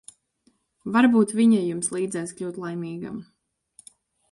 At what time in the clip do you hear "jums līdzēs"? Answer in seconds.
1.67-2.35